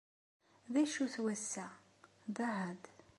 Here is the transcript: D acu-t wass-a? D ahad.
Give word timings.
D 0.73 0.75
acu-t 0.83 1.15
wass-a? 1.23 1.67
D 2.35 2.37
ahad. 2.47 2.81